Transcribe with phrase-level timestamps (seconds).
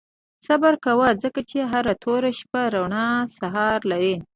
[0.47, 2.93] •صبر کوه، ځکه چې هره توره شپه روڼ
[3.39, 4.15] سهار لري.